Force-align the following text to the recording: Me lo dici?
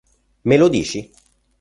Me 0.49 0.57
lo 0.57 0.67
dici? 0.67 0.99